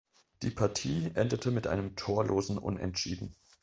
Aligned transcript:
Die 0.41 0.49
Partie 0.49 1.11
endete 1.13 1.51
mit 1.51 1.67
einem 1.67 1.95
torlosen 1.95 2.57
Unentschieden. 2.57 3.35